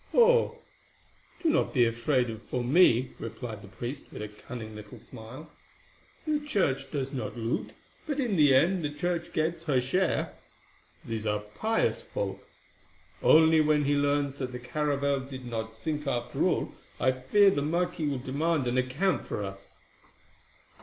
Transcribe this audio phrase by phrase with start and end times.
[0.15, 0.55] "Oh,
[1.43, 5.51] do not be afraid for me," replied the priest with a cunning little smile.
[6.25, 7.73] "The Church does not loot;
[8.07, 10.33] but in the end the Church gets her share.
[11.05, 12.39] These are a pious folk.
[13.21, 17.61] Only when he learns that the caravel did not sink after all, I fear the
[17.61, 19.75] marquis will demand an account of us."